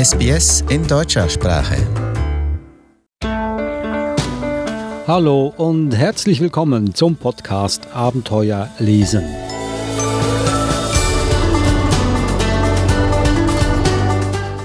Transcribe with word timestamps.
SBS 0.00 0.64
in 0.70 0.86
deutscher 0.86 1.28
Sprache. 1.28 1.76
Hallo 5.06 5.52
und 5.58 5.94
herzlich 5.94 6.40
willkommen 6.40 6.94
zum 6.94 7.16
Podcast 7.16 7.86
Abenteuer 7.92 8.70
lesen. 8.78 9.22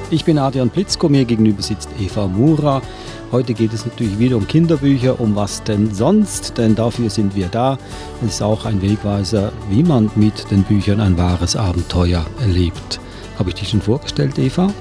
Ich 0.10 0.24
bin 0.24 0.38
Adrian 0.38 0.70
Plitzko, 0.70 1.10
mir 1.10 1.26
gegenüber 1.26 1.62
sitzt 1.62 1.90
Eva 2.00 2.28
Mura. 2.28 2.82
Heute 3.34 3.54
geht 3.54 3.74
es 3.74 3.86
natürlich 3.86 4.18
wieder 4.18 4.38
um 4.38 4.48
Kinderbücher, 4.48 5.20
um 5.20 5.36
was 5.36 5.62
denn 5.64 5.94
sonst, 5.94 6.58
denn 6.58 6.76
dafür 6.76 7.10
sind 7.10 7.36
wir 7.36 7.50
da. 7.50 7.78
Es 8.22 8.36
ist 8.36 8.42
auch 8.42 8.64
ein 8.64 8.82
Wegweiser, 8.82 9.52
wie 9.70 9.84
man 9.84 10.10
mit 10.16 10.50
den 10.50 10.64
Büchern 10.64 11.02
ein 11.02 11.18
wahres 11.18 11.58
Abenteuer 11.58 12.26
erlebt. 12.40 13.02
Habe 13.38 13.50
ich 13.50 13.56
dich 13.56 13.68
schon 13.68 13.82
vorgestellt, 13.82 14.40
Eva? 14.40 14.74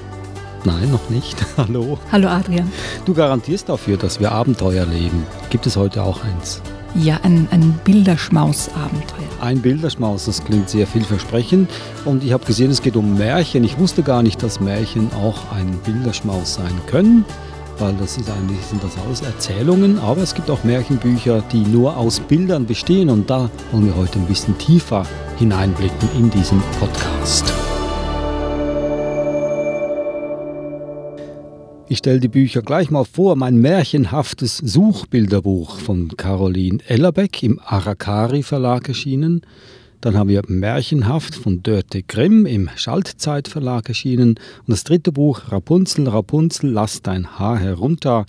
Nein, 0.65 0.91
noch 0.91 1.11
nicht. 1.11 1.37
Hallo. 1.57 1.99
Hallo 2.11 2.29
Adrian. 2.29 2.71
Du 3.05 3.13
garantierst 3.13 3.69
dafür, 3.69 3.97
dass 3.97 4.19
wir 4.19 4.33
Abenteuer 4.33 4.87
leben. 4.87 5.27
Gibt 5.51 5.67
es 5.67 5.77
heute 5.77 6.03
auch 6.03 6.25
eins? 6.25 6.63
Ja, 6.95 7.19
ein, 7.23 7.49
ein 7.51 7.79
Bilderschmaus-Abenteuer. 7.85 9.29
Ein 9.41 9.61
Bilderschmaus, 9.61 10.27
das 10.27 10.45
klingt 10.45 10.71
sehr 10.71 10.87
vielversprechend. 10.87 11.69
Und 12.05 12.23
ich 12.23 12.33
habe 12.33 12.47
gesehen, 12.47 12.71
es 12.71 12.81
geht 12.83 12.97
um 12.97 13.19
Märchen. 13.19 13.65
Ich 13.65 13.79
wusste 13.79 14.03
gar 14.03 14.23
nicht, 14.23 14.43
dass 14.43 14.61
Märchen 14.61 15.11
auch 15.13 15.53
ein 15.53 15.73
Bilderschmaus 15.85 16.55
sein 16.55 16.73
können, 16.87 17.25
weil 17.79 17.95
das 17.95 18.17
ist 18.17 18.31
eigentlich, 18.31 18.65
sind 18.65 18.83
das 18.83 18.93
alles 19.05 19.23
Erzählungen. 19.23 19.99
Aber 19.99 20.23
es 20.23 20.35
gibt 20.35 20.49
auch 20.51 20.63
Märchenbücher, 20.63 21.43
die 21.53 21.63
nur 21.63 21.97
aus 21.97 22.21
Bildern 22.21 22.65
bestehen. 22.65 23.11
Und 23.11 23.29
da 23.29 23.51
wollen 23.73 23.87
wir 23.87 23.97
heute 23.97 24.21
ein 24.21 24.27
bisschen 24.27 24.57
tiefer 24.57 25.05
hineinblicken 25.37 26.09
in 26.17 26.31
diesen 26.31 26.63
Podcast. 26.79 27.53
Ich 31.87 31.99
stelle 31.99 32.19
die 32.19 32.29
Bücher 32.29 32.63
gleich 32.63 32.91
mal 32.91 33.05
vor. 33.05 33.37
Mein 33.37 33.59
märchenhaftes 33.59 34.57
Suchbilderbuch 34.57 35.79
von 35.79 36.09
Caroline 36.17 36.79
Ellerbeck 36.89 37.43
im 37.43 37.61
Arakari 37.63 38.43
Verlag 38.43 38.89
erschienen. 38.89 39.43
Dann 40.01 40.17
haben 40.17 40.31
wir 40.31 40.41
Märchenhaft 40.47 41.35
von 41.35 41.63
Dörte 41.63 42.03
Grimm 42.03 42.47
im 42.47 42.71
Schaltzeit 42.75 43.49
Verlag 43.49 43.89
erschienen. 43.89 44.31
Und 44.31 44.69
das 44.69 44.85
dritte 44.85 45.13
Buch 45.13 45.53
Rapunzel, 45.53 46.09
Rapunzel, 46.09 46.71
lass 46.71 47.03
dein 47.03 47.39
Haar 47.39 47.59
herunter 47.59 48.25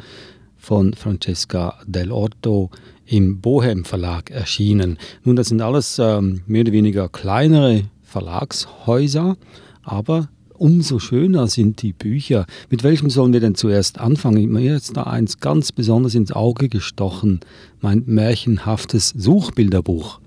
von 0.58 0.94
Francesca 0.94 1.80
Del 1.88 2.12
Orto 2.12 2.72
im 3.06 3.40
Bohem 3.40 3.86
Verlag 3.86 4.32
erschienen. 4.32 4.98
Nun, 5.24 5.38
das 5.38 5.48
sind 5.48 5.62
alles 5.62 5.98
ähm, 5.98 6.42
mehr 6.46 6.62
oder 6.62 6.74
weniger 6.74 7.08
kleinere 7.08 7.84
Verlagshäuser, 8.04 9.38
aber 9.82 10.28
umso 10.58 11.00
schöner 11.00 11.48
sind 11.48 11.82
die 11.82 11.94
Bücher. 11.94 12.46
Mit 12.70 12.84
welchem 12.84 13.10
sollen 13.10 13.34
wir 13.34 13.40
denn 13.40 13.56
zuerst 13.56 14.00
anfangen? 14.00 14.52
Mir 14.52 14.76
ist 14.76 14.96
da 14.96 15.04
eins 15.04 15.40
ganz 15.40 15.72
besonders 15.72 16.16
ins 16.16 16.32
Auge 16.32 16.70
gestochen, 16.70 17.40
mein 17.82 18.04
märchenhaftes 18.06 19.14
Suchbilderbuch. 19.18 20.20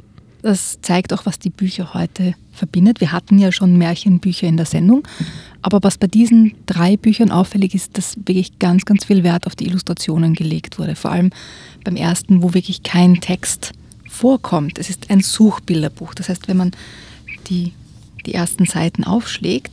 Das 0.43 0.79
zeigt 0.83 1.12
auch, 1.12 1.27
was 1.27 1.39
die 1.39 1.51
Bücher 1.51 1.95
heute 1.95 2.34
verbindet. 2.53 3.01
Wir 3.01 3.12
hatten 3.12 3.39
ja 3.39 3.51
schon 3.51 3.77
Märchenbücher 3.77 4.47
in 4.47 4.56
der 4.56 4.67
Sendung, 4.67 5.03
aber 5.62 5.83
was 5.83 5.99
bei 5.99 6.06
diesen 6.06 6.55
drei 6.67 6.97
Büchern 6.97 7.31
auffällig 7.31 7.75
ist, 7.75 7.99
dass 7.99 8.17
wirklich 8.25 8.59
ganz, 8.59 8.84
ganz 8.84 9.05
viel 9.06 9.25
Wert 9.25 9.47
auf 9.47 9.56
die 9.56 9.67
Illustrationen 9.67 10.34
gelegt 10.34 10.79
wurde. 10.79 10.95
Vor 10.95 11.11
allem 11.11 11.31
beim 11.84 11.97
ersten, 11.97 12.43
wo 12.43 12.55
wirklich 12.55 12.83
kein 12.84 13.21
Text 13.21 13.73
vorkommt. 14.09 14.79
Es 14.79 14.91
ist 14.91 15.11
ein 15.11 15.21
Suchbilderbuch. 15.21 16.15
Das 16.15 16.29
heißt, 16.29 16.47
wenn 16.49 16.56
man 16.56 16.71
die, 17.49 17.73
die 18.25 18.34
ersten 18.34 18.65
Seiten 18.65 19.05
aufschlägt, 19.05 19.73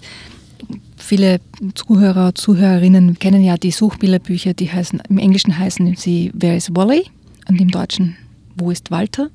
Viele 0.97 1.39
Zuhörer, 1.75 2.33
Zuhörerinnen 2.33 3.19
kennen 3.19 3.43
ja 3.43 3.57
die 3.57 3.71
Suchbilderbücher, 3.71 4.53
die 4.53 4.71
heißen, 4.71 5.01
im 5.09 5.17
Englischen 5.17 5.57
heißen 5.57 5.95
sie 5.95 6.31
Where 6.33 6.55
is 6.55 6.73
Wally 6.73 7.05
und 7.47 7.61
im 7.61 7.69
Deutschen 7.69 8.17
Wo 8.55 8.71
ist 8.71 8.91
Walter? 8.91 9.29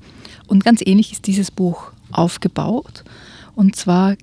Und 0.47 0.65
ganz 0.65 0.81
ähnlich 0.85 1.11
ist 1.13 1.27
dieses 1.27 1.51
Buch 1.51 1.91
aufgebaut. 2.11 3.03
Und 3.55 3.75
zwar 3.75 4.15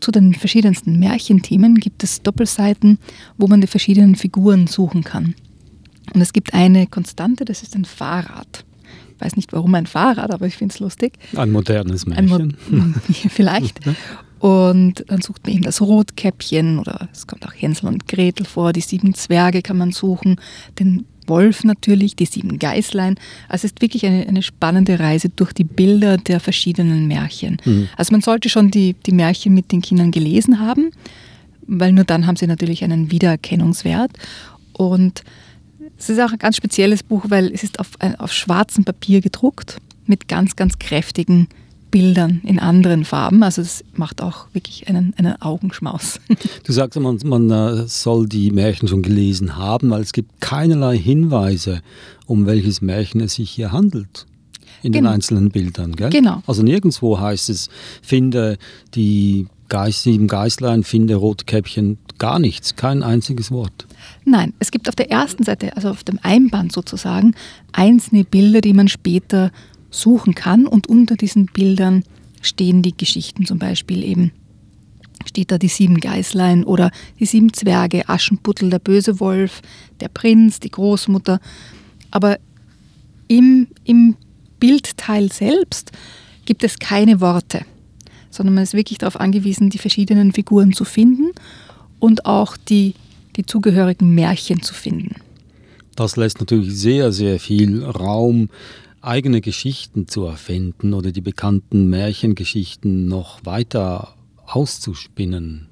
zu 0.00 0.12
den 0.12 0.34
verschiedensten 0.34 0.98
Märchenthemen 0.98 1.76
gibt 1.76 2.04
es 2.04 2.22
Doppelseiten, 2.22 2.98
wo 3.38 3.46
man 3.46 3.60
die 3.60 3.66
verschiedenen 3.66 4.16
Figuren 4.16 4.66
suchen 4.66 5.02
kann. 5.02 5.34
Und 6.12 6.20
es 6.20 6.32
gibt 6.32 6.52
eine 6.52 6.86
Konstante, 6.86 7.44
das 7.44 7.62
ist 7.62 7.74
ein 7.74 7.84
Fahrrad. 7.86 8.64
Ich 9.14 9.20
weiß 9.24 9.36
nicht 9.36 9.52
warum 9.52 9.74
ein 9.74 9.86
Fahrrad, 9.86 10.30
aber 10.30 10.46
ich 10.46 10.56
finde 10.56 10.74
es 10.74 10.80
lustig. 10.80 11.14
Ein 11.34 11.52
modernes 11.52 12.04
Märchen. 12.06 12.56
Ein 12.70 12.88
Mo 12.92 12.94
vielleicht. 13.30 13.80
Und 14.38 15.04
dann 15.08 15.22
sucht 15.22 15.46
man 15.46 15.54
eben 15.54 15.64
das 15.64 15.80
Rotkäppchen 15.80 16.78
oder 16.78 17.08
es 17.12 17.26
kommt 17.26 17.46
auch 17.46 17.52
Hänsel 17.54 17.88
und 17.88 18.08
Gretel 18.08 18.44
vor, 18.44 18.72
die 18.72 18.80
sieben 18.80 19.14
Zwerge 19.14 19.62
kann 19.62 19.78
man 19.78 19.92
suchen, 19.92 20.36
den 20.78 21.06
Wolf 21.26 21.64
natürlich, 21.64 22.16
die 22.16 22.26
sieben 22.26 22.58
Geißlein. 22.58 23.16
Also 23.48 23.66
es 23.66 23.72
ist 23.72 23.82
wirklich 23.82 24.04
eine, 24.04 24.26
eine 24.26 24.42
spannende 24.42 24.98
Reise 24.98 25.30
durch 25.30 25.52
die 25.52 25.64
Bilder 25.64 26.18
der 26.18 26.40
verschiedenen 26.40 27.06
Märchen. 27.06 27.56
Mhm. 27.64 27.88
Also 27.96 28.12
man 28.12 28.20
sollte 28.20 28.48
schon 28.48 28.70
die, 28.70 28.94
die 29.06 29.12
Märchen 29.12 29.54
mit 29.54 29.72
den 29.72 29.80
Kindern 29.80 30.10
gelesen 30.10 30.60
haben, 30.60 30.90
weil 31.66 31.92
nur 31.92 32.04
dann 32.04 32.26
haben 32.26 32.36
sie 32.36 32.46
natürlich 32.46 32.84
einen 32.84 33.10
Wiedererkennungswert. 33.10 34.12
Und 34.74 35.22
es 35.98 36.10
ist 36.10 36.20
auch 36.20 36.32
ein 36.32 36.38
ganz 36.38 36.56
spezielles 36.56 37.02
Buch, 37.02 37.26
weil 37.28 37.52
es 37.52 37.62
ist 37.62 37.78
auf, 37.78 37.92
auf 38.18 38.32
schwarzem 38.32 38.84
Papier 38.84 39.20
gedruckt 39.20 39.78
mit 40.06 40.28
ganz, 40.28 40.56
ganz 40.56 40.78
kräftigen 40.78 41.48
Bildern 41.94 42.40
in 42.42 42.58
anderen 42.58 43.04
Farben. 43.04 43.44
Also 43.44 43.62
es 43.62 43.84
macht 43.94 44.20
auch 44.20 44.46
wirklich 44.52 44.88
einen, 44.88 45.14
einen 45.16 45.40
Augenschmaus. 45.40 46.18
Du 46.64 46.72
sagst, 46.72 46.98
man, 46.98 47.20
man 47.24 47.50
äh, 47.50 47.86
soll 47.86 48.26
die 48.26 48.50
Märchen 48.50 48.88
schon 48.88 49.02
gelesen 49.02 49.56
haben, 49.56 49.90
weil 49.90 50.02
es 50.02 50.12
gibt 50.12 50.40
keinerlei 50.40 50.98
Hinweise, 50.98 51.82
um 52.26 52.46
welches 52.46 52.80
Märchen 52.80 53.20
es 53.20 53.34
sich 53.34 53.48
hier 53.48 53.70
handelt 53.70 54.26
in 54.82 54.90
genau. 54.90 55.10
den 55.10 55.14
einzelnen 55.14 55.50
Bildern. 55.50 55.94
Gell? 55.94 56.10
Genau. 56.10 56.42
Also 56.48 56.64
nirgendwo 56.64 57.20
heißt 57.20 57.48
es, 57.48 57.68
finde 58.02 58.58
die 58.96 59.46
Geist, 59.68 60.02
sieben 60.02 60.26
Geißlein, 60.26 60.82
finde 60.82 61.14
Rotkäppchen, 61.14 61.98
gar 62.18 62.40
nichts, 62.40 62.74
kein 62.74 63.04
einziges 63.04 63.52
Wort. 63.52 63.86
Nein, 64.24 64.52
es 64.58 64.72
gibt 64.72 64.88
auf 64.88 64.96
der 64.96 65.12
ersten 65.12 65.44
Seite, 65.44 65.76
also 65.76 65.90
auf 65.90 66.02
dem 66.02 66.18
Einband 66.22 66.72
sozusagen, 66.72 67.36
einzelne 67.72 68.24
Bilder, 68.24 68.60
die 68.60 68.72
man 68.72 68.88
später 68.88 69.52
suchen 70.00 70.34
kann. 70.34 70.66
Und 70.66 70.88
unter 70.88 71.16
diesen 71.16 71.46
Bildern 71.46 72.04
stehen 72.42 72.82
die 72.82 72.96
Geschichten 72.96 73.46
zum 73.46 73.58
Beispiel 73.58 74.02
eben. 74.02 74.32
Steht 75.26 75.50
da 75.50 75.58
die 75.58 75.68
sieben 75.68 76.00
Geißlein 76.00 76.64
oder 76.64 76.90
die 77.18 77.26
sieben 77.26 77.52
Zwerge, 77.52 78.08
Aschenputtel, 78.08 78.70
der 78.70 78.78
böse 78.78 79.20
Wolf, 79.20 79.62
der 80.00 80.08
Prinz, 80.08 80.60
die 80.60 80.70
Großmutter. 80.70 81.40
Aber 82.10 82.38
im, 83.28 83.68
im 83.84 84.16
Bildteil 84.60 85.32
selbst 85.32 85.92
gibt 86.44 86.64
es 86.64 86.78
keine 86.78 87.20
Worte, 87.20 87.64
sondern 88.30 88.54
man 88.54 88.64
ist 88.64 88.74
wirklich 88.74 88.98
darauf 88.98 89.18
angewiesen, 89.18 89.70
die 89.70 89.78
verschiedenen 89.78 90.32
Figuren 90.32 90.72
zu 90.72 90.84
finden 90.84 91.30
und 91.98 92.26
auch 92.26 92.56
die, 92.56 92.94
die 93.36 93.46
zugehörigen 93.46 94.14
Märchen 94.14 94.62
zu 94.62 94.74
finden. 94.74 95.16
Das 95.96 96.16
lässt 96.16 96.40
natürlich 96.40 96.74
sehr, 96.74 97.12
sehr 97.12 97.38
viel 97.38 97.82
Raum 97.84 98.48
eigene 99.06 99.40
Geschichten 99.40 100.08
zu 100.08 100.24
erfinden 100.24 100.94
oder 100.94 101.12
die 101.12 101.20
bekannten 101.20 101.88
Märchengeschichten 101.88 103.06
noch 103.06 103.44
weiter 103.44 104.14
auszuspinnen. 104.46 105.68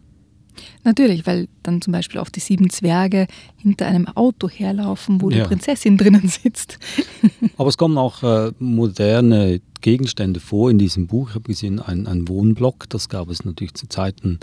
Natürlich, 0.84 1.26
weil 1.26 1.48
dann 1.62 1.81
zum 1.81 1.92
Beispiel 1.92 2.21
auch 2.21 2.28
die 2.28 2.41
sieben 2.41 2.69
Zwerge 2.71 3.26
hinter 3.56 3.87
einem 3.87 4.06
Auto 4.09 4.48
herlaufen, 4.48 5.21
wo 5.21 5.31
ja. 5.31 5.38
die 5.38 5.48
Prinzessin 5.48 5.97
drinnen 5.97 6.28
sitzt. 6.28 6.78
Aber 7.56 7.69
es 7.69 7.78
kommen 7.78 7.98
auch 7.98 8.22
äh, 8.22 8.53
moderne 8.59 9.60
Gegenstände 9.81 10.41
vor 10.41 10.71
in 10.71 10.78
diesem 10.78 11.06
Buch. 11.06 11.31
Ich 11.31 11.34
habe 11.34 11.48
gesehen, 11.48 11.81
ein, 11.81 12.06
ein 12.06 12.28
Wohnblock, 12.28 12.88
das 12.88 13.09
gab 13.09 13.31
es 13.31 13.44
natürlich 13.44 13.74
zu 13.74 13.89
Zeiten 13.89 14.41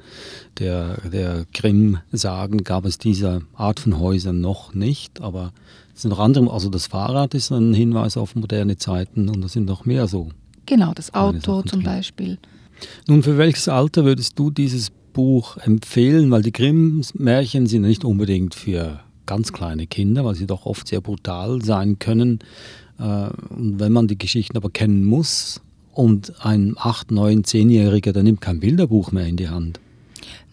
der, 0.59 0.97
der 1.09 1.45
Grimm-Sagen, 1.53 2.63
gab 2.63 2.85
es 2.85 2.97
diese 2.97 3.41
Art 3.53 3.79
von 3.79 3.99
Häusern 3.99 4.41
noch 4.41 4.73
nicht, 4.73 5.21
aber 5.21 5.53
es 5.99 6.03
sind 6.03 6.11
noch 6.11 6.19
andere, 6.19 6.49
also 6.49 6.69
das 6.69 6.87
Fahrrad 6.87 7.33
ist 7.33 7.51
ein 7.51 7.73
Hinweis 7.73 8.15
auf 8.15 8.33
moderne 8.33 8.77
Zeiten 8.77 9.27
und 9.27 9.43
es 9.43 9.51
sind 9.51 9.65
noch 9.65 9.83
mehr 9.83 10.07
so. 10.07 10.29
Genau, 10.65 10.93
das 10.93 11.13
Auto 11.13 11.61
zum 11.63 11.83
Beispiel. 11.83 12.37
Nun, 13.09 13.21
für 13.21 13.37
welches 13.37 13.67
Alter 13.67 14.05
würdest 14.05 14.39
du 14.39 14.49
dieses 14.49 14.91
Buch 15.11 15.57
empfehlen? 15.57 16.31
Weil 16.31 16.41
die 16.41 16.53
Grimm-Märchen 16.53 17.67
sind 17.67 17.81
nicht 17.81 18.05
unbedingt 18.05 18.55
für 18.55 19.01
ganz 19.25 19.51
kleine 19.51 19.87
Kinder, 19.87 20.23
weil 20.23 20.35
sie 20.35 20.47
doch 20.47 20.65
oft 20.65 20.87
sehr 20.87 21.01
brutal 21.01 21.61
sein 21.61 21.99
können. 21.99 22.39
Äh, 22.97 23.31
und 23.49 23.81
wenn 23.81 23.91
man 23.91 24.07
die 24.07 24.17
Geschichten 24.17 24.55
aber 24.55 24.69
kennen 24.69 25.03
muss 25.03 25.59
und 25.91 26.33
ein 26.45 26.75
8-, 26.75 27.09
9-, 27.09 27.43
10-Jähriger, 27.45 28.13
der 28.13 28.23
nimmt 28.23 28.39
kein 28.39 28.61
Bilderbuch 28.61 29.11
mehr 29.11 29.27
in 29.27 29.35
die 29.35 29.49
Hand. 29.49 29.81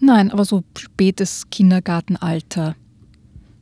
Nein, 0.00 0.32
aber 0.32 0.44
so 0.44 0.64
spätes 0.76 1.50
Kindergartenalter 1.50 2.74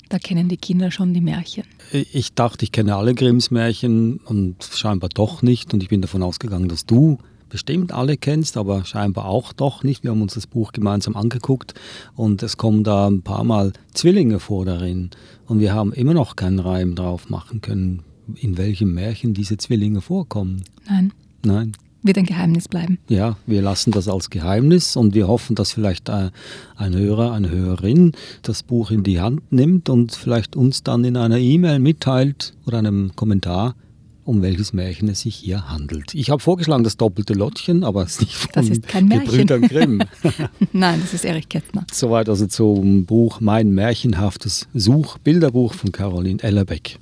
da 0.08 0.18
kennen 0.18 0.48
die 0.48 0.56
Kinder 0.56 0.90
schon 0.90 1.14
die 1.14 1.20
Märchen. 1.20 1.64
Ich 1.92 2.34
dachte, 2.34 2.64
ich 2.64 2.72
kenne 2.72 2.96
alle 2.96 3.14
Grimms 3.14 3.50
Märchen 3.50 4.18
und 4.18 4.62
scheinbar 4.64 5.10
doch 5.12 5.42
nicht. 5.42 5.72
Und 5.74 5.82
ich 5.82 5.88
bin 5.88 6.00
davon 6.00 6.22
ausgegangen, 6.22 6.68
dass 6.68 6.86
du 6.86 7.18
bestimmt 7.48 7.92
alle 7.92 8.16
kennst, 8.16 8.56
aber 8.56 8.84
scheinbar 8.84 9.26
auch 9.26 9.52
doch 9.52 9.84
nicht. 9.84 10.02
Wir 10.02 10.10
haben 10.10 10.22
uns 10.22 10.34
das 10.34 10.46
Buch 10.46 10.72
gemeinsam 10.72 11.14
angeguckt 11.14 11.74
und 12.16 12.42
es 12.42 12.56
kommen 12.56 12.82
da 12.82 13.08
ein 13.08 13.22
paar 13.22 13.44
Mal 13.44 13.72
Zwillinge 13.92 14.40
vor 14.40 14.64
darin. 14.64 15.10
Und 15.46 15.60
wir 15.60 15.72
haben 15.72 15.92
immer 15.92 16.14
noch 16.14 16.36
keinen 16.36 16.58
Reim 16.58 16.96
drauf 16.96 17.30
machen 17.30 17.60
können, 17.60 18.02
in 18.34 18.56
welchem 18.58 18.92
Märchen 18.94 19.34
diese 19.34 19.56
Zwillinge 19.56 20.00
vorkommen. 20.00 20.64
Nein. 20.88 21.12
Nein. 21.44 21.72
Wird 22.04 22.18
ein 22.18 22.26
Geheimnis 22.26 22.68
bleiben. 22.68 22.98
Ja, 23.08 23.38
wir 23.46 23.62
lassen 23.62 23.90
das 23.90 24.08
als 24.08 24.28
Geheimnis 24.28 24.94
und 24.94 25.14
wir 25.14 25.26
hoffen, 25.26 25.56
dass 25.56 25.72
vielleicht 25.72 26.10
äh, 26.10 26.30
ein 26.76 26.94
Hörer, 26.94 27.32
eine 27.32 27.48
Hörerin 27.48 28.12
das 28.42 28.62
Buch 28.62 28.90
in 28.90 29.04
die 29.04 29.22
Hand 29.22 29.50
nimmt 29.50 29.88
und 29.88 30.12
vielleicht 30.12 30.54
uns 30.54 30.82
dann 30.82 31.02
in 31.04 31.16
einer 31.16 31.38
E-Mail 31.38 31.78
mitteilt 31.78 32.52
oder 32.66 32.76
einem 32.76 33.12
Kommentar, 33.16 33.74
um 34.22 34.42
welches 34.42 34.74
Märchen 34.74 35.08
es 35.08 35.20
sich 35.20 35.34
hier 35.34 35.70
handelt. 35.70 36.14
Ich 36.14 36.28
habe 36.28 36.42
vorgeschlagen 36.42 36.84
das 36.84 36.98
doppelte 36.98 37.32
Lottchen, 37.32 37.84
aber 37.84 38.02
es 38.02 38.12
ist 38.12 38.20
nicht 38.20 38.34
von 38.34 38.50
Das 38.52 38.68
ist 38.68 38.86
kein 38.86 39.08
Märchen. 39.08 39.24
Gebrüdern 39.24 39.62
Grimm. 39.62 40.02
Nein, 40.74 41.00
das 41.00 41.14
ist 41.14 41.24
Erich 41.24 41.48
Kettner. 41.48 41.86
Soweit 41.90 42.28
also 42.28 42.46
zum 42.46 43.06
Buch 43.06 43.40
Mein 43.40 43.70
märchenhaftes 43.70 44.68
Suchbilderbuch 44.74 45.72
von 45.72 45.90
Caroline 45.90 46.42
Ellerbeck. 46.42 46.98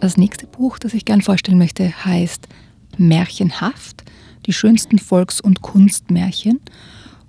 Das 0.00 0.16
nächste 0.16 0.46
Buch, 0.46 0.78
das 0.78 0.94
ich 0.94 1.04
gern 1.04 1.20
vorstellen 1.20 1.58
möchte, 1.58 2.04
heißt 2.04 2.48
Märchenhaft, 2.96 4.02
die 4.46 4.52
schönsten 4.54 4.98
Volks- 4.98 5.40
und 5.40 5.60
Kunstmärchen. 5.60 6.60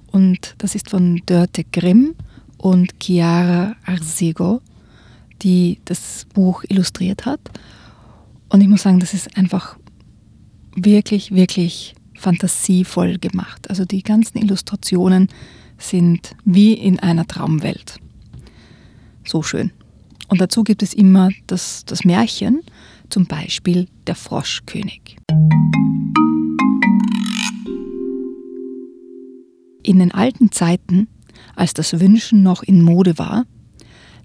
Und 0.07 0.55
das 0.57 0.73
ist 0.75 0.89
von 0.89 1.21
Dörte 1.25 1.65
Grimm 1.65 2.15
und 2.57 2.93
Chiara 3.03 3.75
Arsego, 3.85 4.61
die 5.41 5.79
das 5.83 6.25
Buch 6.33 6.63
illustriert 6.69 7.25
hat. 7.25 7.41
Und 8.47 8.61
ich 8.61 8.67
muss 8.67 8.83
sagen, 8.83 8.99
das 8.99 9.13
ist 9.13 9.35
einfach 9.37 9.77
wirklich, 10.75 11.31
wirklich 11.31 11.93
fantasievoll 12.15 13.17
gemacht. 13.17 13.69
Also 13.69 13.83
die 13.83 14.03
ganzen 14.03 14.37
Illustrationen 14.37 15.27
sind 15.77 16.35
wie 16.45 16.73
in 16.73 16.99
einer 16.99 17.27
Traumwelt. 17.27 17.99
So 19.25 19.43
schön. 19.43 19.71
Und 20.31 20.39
dazu 20.39 20.63
gibt 20.63 20.81
es 20.81 20.93
immer 20.93 21.29
das, 21.47 21.83
das 21.83 22.05
Märchen, 22.05 22.61
zum 23.09 23.25
Beispiel 23.25 23.89
der 24.07 24.15
Froschkönig. 24.15 25.17
In 29.83 29.99
den 29.99 30.13
alten 30.13 30.49
Zeiten, 30.53 31.09
als 31.57 31.73
das 31.73 31.99
Wünschen 31.99 32.43
noch 32.43 32.63
in 32.63 32.81
Mode 32.81 33.17
war, 33.17 33.43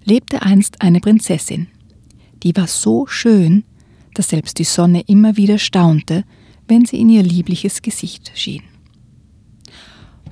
lebte 0.05 0.43
einst 0.43 0.81
eine 0.81 1.01
Prinzessin. 1.01 1.67
Die 2.41 2.55
war 2.55 2.67
so 2.67 3.05
schön, 3.07 3.65
dass 4.13 4.29
selbst 4.29 4.59
die 4.59 4.63
Sonne 4.63 5.01
immer 5.07 5.35
wieder 5.35 5.57
staunte, 5.57 6.23
wenn 6.69 6.85
sie 6.85 7.01
in 7.01 7.09
ihr 7.09 7.23
liebliches 7.23 7.81
Gesicht 7.81 8.31
schien. 8.33 8.63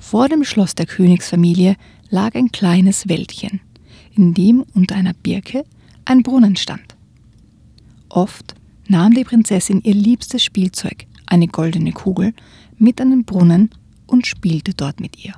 Vor 0.00 0.30
dem 0.30 0.42
Schloss 0.42 0.74
der 0.74 0.86
Königsfamilie 0.86 1.76
lag 2.08 2.34
ein 2.34 2.50
kleines 2.50 3.10
Wäldchen, 3.10 3.60
in 4.16 4.34
dem 4.34 4.64
unter 4.74 4.96
einer 4.96 5.14
Birke 5.14 5.64
ein 6.04 6.22
Brunnen 6.22 6.56
stand. 6.56 6.96
Oft 8.08 8.54
nahm 8.88 9.14
die 9.14 9.24
Prinzessin 9.24 9.80
ihr 9.82 9.94
liebstes 9.94 10.42
Spielzeug, 10.42 11.06
eine 11.26 11.48
goldene 11.48 11.92
Kugel, 11.92 12.32
mit 12.78 13.00
an 13.00 13.10
den 13.10 13.24
Brunnen 13.24 13.70
und 14.06 14.26
spielte 14.26 14.74
dort 14.74 15.00
mit 15.00 15.24
ihr. 15.24 15.34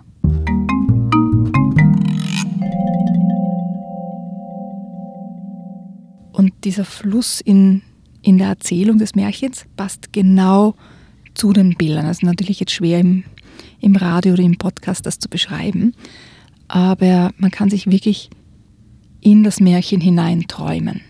Und 6.32 6.52
dieser 6.64 6.84
Fluss 6.84 7.40
in, 7.40 7.82
in 8.22 8.38
der 8.38 8.48
Erzählung 8.48 8.98
des 8.98 9.14
Märchens 9.14 9.64
passt 9.76 10.12
genau 10.12 10.74
zu 11.34 11.52
den 11.52 11.76
Bildern. 11.76 12.06
Also 12.06 12.26
natürlich 12.26 12.60
jetzt 12.60 12.72
schwer 12.72 13.00
im, 13.00 13.24
im 13.80 13.96
Radio 13.96 14.34
oder 14.34 14.42
im 14.42 14.58
Podcast 14.58 15.06
das 15.06 15.18
zu 15.18 15.28
beschreiben, 15.28 15.94
aber 16.68 17.32
man 17.38 17.50
kann 17.50 17.70
sich 17.70 17.90
wirklich 17.90 18.30
in 19.20 19.44
das 19.44 19.60
Märchen 19.60 20.00
hinein 20.00 20.46
träumen. 20.48 21.00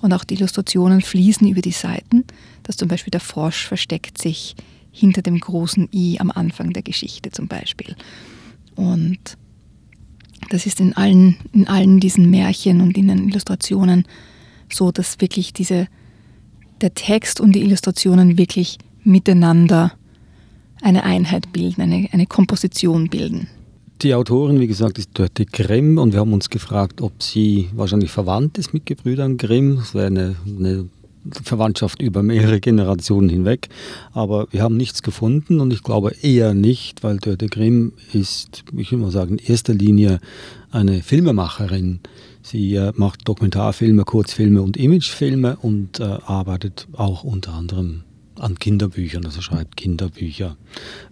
Und 0.00 0.12
auch 0.12 0.24
die 0.24 0.34
Illustrationen 0.34 1.00
fließen 1.00 1.46
über 1.48 1.60
die 1.60 1.72
Seiten, 1.72 2.24
dass 2.64 2.76
zum 2.76 2.88
Beispiel 2.88 3.10
der 3.10 3.20
Frosch 3.20 3.66
versteckt 3.66 4.20
sich 4.20 4.56
hinter 4.90 5.22
dem 5.22 5.38
großen 5.38 5.88
I 5.92 6.18
am 6.20 6.30
Anfang 6.30 6.72
der 6.72 6.82
Geschichte 6.82 7.30
zum 7.30 7.48
Beispiel. 7.48 7.96
Und 8.74 9.38
das 10.50 10.66
ist 10.66 10.80
in 10.80 10.94
allen, 10.94 11.36
in 11.52 11.68
allen 11.68 12.00
diesen 12.00 12.30
Märchen 12.30 12.80
und 12.80 12.96
in 12.98 13.08
den 13.08 13.28
Illustrationen 13.28 14.04
so, 14.70 14.90
dass 14.90 15.20
wirklich 15.20 15.52
diese, 15.52 15.88
der 16.80 16.94
Text 16.94 17.40
und 17.40 17.52
die 17.52 17.62
Illustrationen 17.62 18.38
wirklich 18.38 18.78
miteinander 19.04 19.92
eine 20.82 21.04
Einheit 21.04 21.52
bilden, 21.52 21.82
eine, 21.82 22.08
eine 22.12 22.26
Komposition 22.26 23.08
bilden. 23.08 23.46
Die 24.02 24.16
Autorin, 24.16 24.58
wie 24.58 24.66
gesagt, 24.66 24.98
ist 24.98 25.16
Dörte 25.16 25.46
Grimm 25.46 25.96
und 25.96 26.12
wir 26.12 26.18
haben 26.18 26.32
uns 26.32 26.50
gefragt, 26.50 27.00
ob 27.02 27.22
sie 27.22 27.68
wahrscheinlich 27.72 28.10
verwandt 28.10 28.58
ist 28.58 28.74
mit 28.74 28.84
Gebrüdern 28.84 29.36
Grimm. 29.36 29.76
Das 29.76 29.94
wäre 29.94 30.06
eine, 30.06 30.34
eine 30.44 30.88
Verwandtschaft 31.30 32.02
über 32.02 32.24
mehrere 32.24 32.58
Generationen 32.58 33.28
hinweg. 33.28 33.68
Aber 34.12 34.48
wir 34.50 34.60
haben 34.60 34.76
nichts 34.76 35.04
gefunden 35.04 35.60
und 35.60 35.72
ich 35.72 35.84
glaube 35.84 36.16
eher 36.20 36.52
nicht, 36.52 37.04
weil 37.04 37.18
Dörte 37.18 37.46
Grimm 37.46 37.92
ist, 38.12 38.64
ich 38.76 38.90
will 38.90 38.98
mal 38.98 39.12
sagen, 39.12 39.38
in 39.38 39.46
erster 39.52 39.72
Linie 39.72 40.18
eine 40.72 41.00
Filmemacherin. 41.00 42.00
Sie 42.42 42.74
äh, 42.74 42.92
macht 42.96 43.28
Dokumentarfilme, 43.28 44.02
Kurzfilme 44.02 44.62
und 44.62 44.76
Imagefilme 44.76 45.58
und 45.62 46.00
äh, 46.00 46.02
arbeitet 46.02 46.88
auch 46.94 47.22
unter 47.22 47.54
anderem 47.54 48.02
an 48.42 48.58
Kinderbüchern, 48.58 49.24
also 49.24 49.40
schreibt 49.40 49.76
Kinderbücher. 49.76 50.56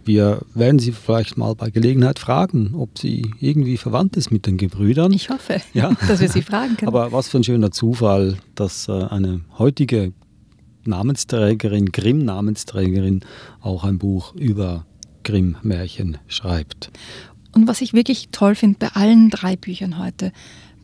Wir 0.05 0.41
werden 0.55 0.79
Sie 0.79 0.93
vielleicht 0.93 1.37
mal 1.37 1.55
bei 1.55 1.71
Gelegenheit 1.71 2.19
fragen, 2.19 2.75
ob 2.75 2.99
sie 2.99 3.31
irgendwie 3.41 3.77
verwandt 3.77 4.17
ist 4.17 4.31
mit 4.31 4.47
den 4.47 4.57
Gebrüdern. 4.57 5.13
Ich 5.13 5.31
hoffe, 5.31 5.61
ja. 5.75 5.93
dass 6.09 6.21
wir 6.21 6.29
sie 6.29 6.43
fragen 6.43 6.77
können. 6.77 6.89
Aber 6.89 7.13
was 7.13 7.29
für 7.29 7.39
ein 7.39 7.45
schöner 7.45 7.71
Zufall, 7.71 8.37
dass 8.55 8.89
äh, 8.89 8.93
eine 8.93 9.41
heutige 9.59 10.13
Namensträgerin, 10.85 11.93
Grimm-Namensträgerin, 11.93 13.21
auch 13.61 13.85
ein 13.85 13.99
Buch 13.99 14.35
über 14.35 14.87
Grimm-Märchen 15.23 16.19
schreibt. 16.27 16.91
Und 17.53 17.69
was 17.69 17.81
ich 17.81 17.93
wirklich 17.93 18.29
toll 18.33 18.55
finde 18.55 18.79
bei 18.79 18.89
allen 18.89 19.31
drei 19.31 19.57
Büchern 19.57 19.99
heute, 19.99 20.33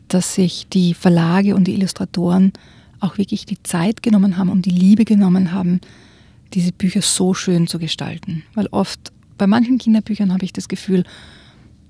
dass 0.07 0.35
sich 0.35 0.67
die 0.69 0.93
Verlage 0.93 1.55
und 1.55 1.65
die 1.65 1.73
Illustratoren 1.73 2.53
auch 2.99 3.17
wirklich 3.17 3.45
die 3.45 3.61
Zeit 3.63 4.01
genommen 4.01 4.37
haben 4.37 4.49
und 4.49 4.65
die 4.65 4.71
Liebe 4.71 5.05
genommen 5.05 5.51
haben, 5.51 5.81
diese 6.53 6.71
Bücher 6.71 7.01
so 7.01 7.33
schön 7.33 7.67
zu 7.67 7.79
gestalten. 7.79 8.43
Weil 8.53 8.67
oft 8.67 9.11
bei 9.37 9.47
manchen 9.47 9.77
Kinderbüchern 9.77 10.33
habe 10.33 10.45
ich 10.45 10.53
das 10.53 10.67
Gefühl, 10.67 11.03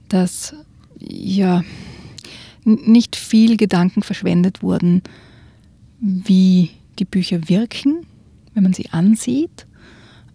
dass 0.09 0.55
ja 0.99 1.63
nicht 2.63 3.15
viel 3.15 3.57
Gedanken 3.57 4.03
verschwendet 4.03 4.61
wurden, 4.61 5.01
wie 5.99 6.71
die 6.99 7.05
Bücher 7.05 7.47
wirken, 7.47 8.05
wenn 8.53 8.63
man 8.63 8.73
sie 8.73 8.89
ansieht, 8.89 9.65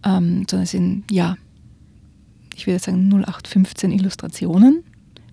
ähm, 0.03 0.45
sondern 0.49 0.63
es 0.63 0.71
sind 0.71 1.11
ja, 1.11 1.37
ich 2.55 2.67
würde 2.67 2.79
sagen 2.79 3.09
0815 3.09 3.91
Illustrationen 3.91 4.83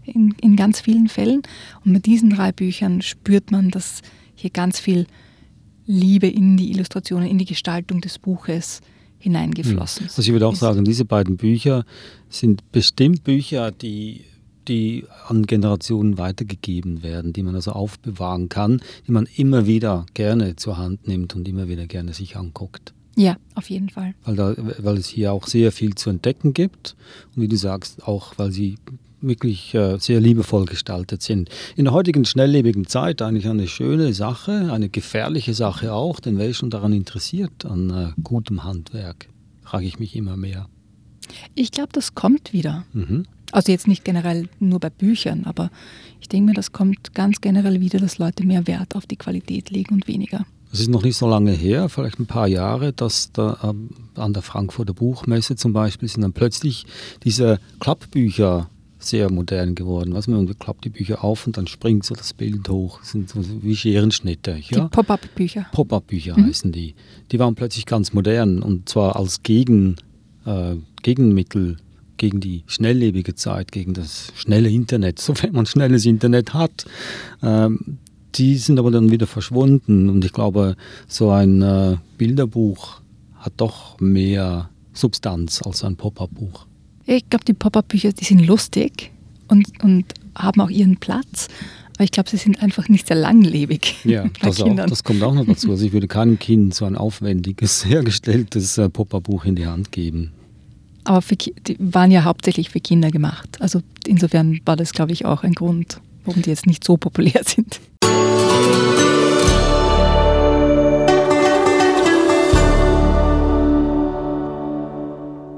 in, 0.04 0.34
in 0.40 0.56
ganz 0.56 0.80
vielen 0.80 1.08
Fällen. 1.08 1.42
Und 1.84 1.92
mit 1.92 2.06
diesen 2.06 2.30
drei 2.30 2.52
Büchern 2.52 3.02
spürt 3.02 3.50
man, 3.50 3.70
dass 3.70 4.02
hier 4.34 4.50
ganz 4.50 4.78
viel 4.80 5.06
Liebe 5.90 6.28
in 6.28 6.56
die 6.56 6.70
Illustrationen, 6.70 7.28
in 7.28 7.38
die 7.38 7.44
Gestaltung 7.44 8.00
des 8.00 8.18
Buches 8.18 8.80
hineingeflossen 9.18 10.06
ist. 10.06 10.12
Also 10.16 10.28
ich 10.28 10.32
würde 10.32 10.46
auch 10.46 10.54
sagen, 10.54 10.84
diese 10.84 11.04
beiden 11.04 11.36
Bücher 11.36 11.84
sind 12.28 12.70
bestimmt 12.70 13.24
Bücher, 13.24 13.72
die, 13.72 14.24
die 14.68 15.04
an 15.26 15.46
Generationen 15.46 16.16
weitergegeben 16.16 17.02
werden, 17.02 17.32
die 17.32 17.42
man 17.42 17.54
also 17.54 17.72
aufbewahren 17.72 18.48
kann, 18.48 18.80
die 19.06 19.12
man 19.12 19.26
immer 19.36 19.66
wieder 19.66 20.06
gerne 20.14 20.56
zur 20.56 20.78
Hand 20.78 21.08
nimmt 21.08 21.34
und 21.34 21.48
immer 21.48 21.68
wieder 21.68 21.86
gerne 21.86 22.14
sich 22.14 22.36
anguckt. 22.36 22.94
Ja, 23.16 23.36
auf 23.56 23.68
jeden 23.68 23.88
Fall. 23.88 24.14
Weil, 24.24 24.36
da, 24.36 24.54
weil 24.56 24.96
es 24.96 25.08
hier 25.08 25.32
auch 25.32 25.46
sehr 25.46 25.72
viel 25.72 25.96
zu 25.96 26.08
entdecken 26.08 26.54
gibt 26.54 26.96
und 27.34 27.42
wie 27.42 27.48
du 27.48 27.56
sagst, 27.56 28.06
auch 28.06 28.34
weil 28.38 28.52
sie 28.52 28.76
wirklich 29.20 29.74
äh, 29.74 29.98
sehr 29.98 30.20
liebevoll 30.20 30.64
gestaltet 30.64 31.22
sind. 31.22 31.50
In 31.76 31.84
der 31.84 31.92
heutigen 31.92 32.24
schnelllebigen 32.24 32.86
Zeit 32.86 33.22
eigentlich 33.22 33.48
eine 33.48 33.68
schöne 33.68 34.12
Sache, 34.12 34.72
eine 34.72 34.88
gefährliche 34.88 35.54
Sache 35.54 35.92
auch, 35.92 36.20
denn 36.20 36.38
wer 36.38 36.48
ist 36.48 36.58
schon 36.58 36.70
daran 36.70 36.92
interessiert, 36.92 37.64
an 37.64 37.90
äh, 37.90 38.22
gutem 38.22 38.64
Handwerk, 38.64 39.28
frage 39.62 39.86
ich 39.86 39.98
mich 39.98 40.16
immer 40.16 40.36
mehr. 40.36 40.68
Ich 41.54 41.70
glaube, 41.70 41.90
das 41.92 42.14
kommt 42.14 42.52
wieder. 42.52 42.84
Mhm. 42.92 43.26
Also 43.52 43.72
jetzt 43.72 43.88
nicht 43.88 44.04
generell 44.04 44.48
nur 44.60 44.78
bei 44.78 44.90
Büchern, 44.90 45.44
aber 45.44 45.70
ich 46.20 46.28
denke 46.28 46.50
mir, 46.50 46.54
das 46.54 46.72
kommt 46.72 47.14
ganz 47.14 47.40
generell 47.40 47.80
wieder, 47.80 47.98
dass 47.98 48.18
Leute 48.18 48.46
mehr 48.46 48.66
Wert 48.66 48.94
auf 48.94 49.06
die 49.06 49.16
Qualität 49.16 49.70
legen 49.70 49.94
und 49.94 50.08
weniger. 50.08 50.46
Es 50.72 50.78
ist 50.78 50.88
noch 50.88 51.02
nicht 51.02 51.16
so 51.16 51.28
lange 51.28 51.50
her, 51.50 51.88
vielleicht 51.88 52.20
ein 52.20 52.26
paar 52.26 52.46
Jahre, 52.46 52.92
dass 52.92 53.32
da 53.32 53.58
ähm, 53.64 53.90
an 54.14 54.32
der 54.32 54.42
Frankfurter 54.42 54.94
Buchmesse 54.94 55.56
zum 55.56 55.72
Beispiel 55.72 56.08
sind 56.08 56.22
dann 56.22 56.32
plötzlich 56.32 56.86
diese 57.24 57.58
Klappbücher 57.80 58.70
sehr 59.00 59.30
modern 59.30 59.74
geworden. 59.74 60.14
Was 60.14 60.28
man 60.28 60.46
klappt 60.58 60.84
die 60.84 60.90
Bücher 60.90 61.24
auf 61.24 61.46
und 61.46 61.56
dann 61.56 61.66
springt 61.66 62.04
so 62.04 62.14
das 62.14 62.34
Bild 62.34 62.68
hoch. 62.68 63.00
Das 63.00 63.10
sind 63.10 63.28
so 63.28 63.42
wie 63.62 63.74
Scherenschnitte. 63.74 64.52
Ja? 64.68 64.84
Die 64.84 64.88
Pop-up-Bücher. 64.88 65.66
Pop-up-Bücher 65.72 66.38
mhm. 66.38 66.46
heißen 66.46 66.70
die. 66.72 66.94
Die 67.32 67.38
waren 67.38 67.54
plötzlich 67.54 67.86
ganz 67.86 68.12
modern 68.12 68.62
und 68.62 68.88
zwar 68.88 69.16
als 69.16 69.42
Gegen, 69.42 69.96
äh, 70.44 70.76
Gegenmittel 71.02 71.78
gegen 72.16 72.40
die 72.40 72.64
schnelllebige 72.66 73.34
Zeit, 73.34 73.72
gegen 73.72 73.94
das 73.94 74.32
schnelle 74.36 74.68
Internet, 74.68 75.18
sofern 75.20 75.52
man 75.52 75.66
schnelles 75.66 76.04
Internet 76.04 76.52
hat. 76.54 76.84
Ähm, 77.42 77.98
die 78.34 78.56
sind 78.56 78.78
aber 78.78 78.90
dann 78.90 79.10
wieder 79.10 79.26
verschwunden 79.26 80.08
und 80.08 80.24
ich 80.24 80.32
glaube, 80.32 80.76
so 81.08 81.30
ein 81.30 81.62
äh, 81.62 81.96
Bilderbuch 82.16 83.00
hat 83.34 83.54
doch 83.56 83.98
mehr 83.98 84.70
Substanz 84.92 85.62
als 85.62 85.82
ein 85.82 85.96
Pop-up-Buch. 85.96 86.66
Ich 87.16 87.28
glaube, 87.28 87.44
die 87.44 87.54
Pop-up-Bücher, 87.54 88.12
die 88.12 88.24
sind 88.24 88.46
lustig 88.46 89.10
und, 89.48 89.66
und 89.82 90.04
haben 90.36 90.60
auch 90.60 90.70
ihren 90.70 90.96
Platz. 90.98 91.48
Aber 91.94 92.04
ich 92.04 92.12
glaube, 92.12 92.30
sie 92.30 92.36
sind 92.36 92.62
einfach 92.62 92.88
nicht 92.88 93.08
sehr 93.08 93.16
langlebig. 93.16 93.96
Ja, 94.04 94.26
das, 94.40 94.62
auch, 94.62 94.76
das, 94.76 95.02
kommt 95.02 95.20
auch 95.24 95.34
noch 95.34 95.44
dazu. 95.44 95.72
Also 95.72 95.84
ich 95.84 95.92
würde 95.92 96.06
keinem 96.06 96.38
Kind 96.38 96.72
so 96.72 96.84
ein 96.84 96.96
aufwendiges, 96.96 97.84
hergestelltes 97.88 98.78
äh, 98.78 98.88
Pop-up-Buch 98.88 99.44
in 99.44 99.56
die 99.56 99.66
Hand 99.66 99.90
geben. 99.90 100.30
Aber 101.02 101.20
für, 101.20 101.34
die 101.34 101.76
waren 101.80 102.12
ja 102.12 102.22
hauptsächlich 102.22 102.70
für 102.70 102.78
Kinder 102.78 103.10
gemacht. 103.10 103.60
Also 103.60 103.82
insofern 104.06 104.60
war 104.64 104.76
das, 104.76 104.92
glaube 104.92 105.10
ich, 105.10 105.24
auch 105.24 105.42
ein 105.42 105.54
Grund, 105.54 106.00
warum 106.24 106.42
die 106.42 106.50
jetzt 106.50 106.66
nicht 106.66 106.84
so 106.84 106.96
populär 106.96 107.42
sind. 107.44 107.80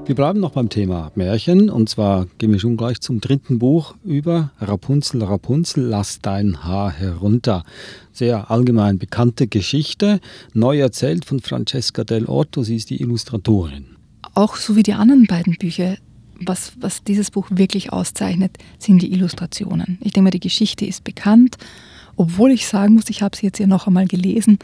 Wir 0.05 0.15
bleiben 0.15 0.41
noch 0.41 0.51
beim 0.51 0.67
Thema 0.67 1.13
Märchen 1.15 1.69
und 1.69 1.87
zwar 1.87 2.27
gehen 2.37 2.51
wir 2.51 2.59
schon 2.59 2.75
gleich 2.75 2.99
zum 2.99 3.21
dritten 3.21 3.57
Buch 3.57 3.95
über 4.03 4.51
Rapunzel, 4.59 5.23
Rapunzel, 5.23 5.85
lass 5.85 6.19
dein 6.19 6.65
Haar 6.65 6.91
herunter. 6.91 7.63
Sehr 8.11 8.51
allgemein 8.51 8.99
bekannte 8.99 9.47
Geschichte, 9.47 10.19
neu 10.53 10.77
erzählt 10.79 11.23
von 11.23 11.39
Francesca 11.39 12.03
Del 12.03 12.25
Orto, 12.25 12.63
sie 12.63 12.75
ist 12.75 12.89
die 12.89 12.99
Illustratorin. 13.01 13.95
Auch 14.33 14.57
so 14.57 14.75
wie 14.75 14.83
die 14.83 14.93
anderen 14.93 15.25
beiden 15.25 15.55
Bücher, 15.57 15.95
was, 16.41 16.73
was 16.81 17.05
dieses 17.05 17.31
Buch 17.31 17.47
wirklich 17.51 17.93
auszeichnet, 17.93 18.57
sind 18.79 19.01
die 19.01 19.13
Illustrationen. 19.13 19.99
Ich 20.01 20.11
denke 20.11 20.25
mal, 20.25 20.31
die 20.31 20.41
Geschichte 20.41 20.85
ist 20.85 21.05
bekannt, 21.05 21.55
obwohl 22.17 22.51
ich 22.51 22.67
sagen 22.67 22.95
muss, 22.95 23.09
ich 23.09 23.21
habe 23.21 23.37
sie 23.37 23.45
jetzt 23.45 23.59
ja 23.59 23.67
noch 23.67 23.87
einmal 23.87 24.07
gelesen 24.07 24.59